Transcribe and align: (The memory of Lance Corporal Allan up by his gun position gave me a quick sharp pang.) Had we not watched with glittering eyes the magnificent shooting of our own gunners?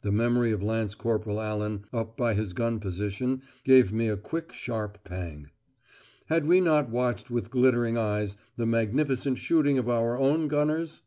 (The 0.00 0.10
memory 0.10 0.52
of 0.52 0.62
Lance 0.62 0.94
Corporal 0.94 1.38
Allan 1.38 1.84
up 1.92 2.16
by 2.16 2.32
his 2.32 2.54
gun 2.54 2.80
position 2.80 3.42
gave 3.62 3.92
me 3.92 4.08
a 4.08 4.16
quick 4.16 4.50
sharp 4.54 5.04
pang.) 5.04 5.50
Had 6.30 6.46
we 6.46 6.62
not 6.62 6.88
watched 6.88 7.30
with 7.30 7.50
glittering 7.50 7.98
eyes 7.98 8.38
the 8.56 8.64
magnificent 8.64 9.36
shooting 9.36 9.76
of 9.76 9.86
our 9.90 10.16
own 10.18 10.48
gunners? 10.48 11.02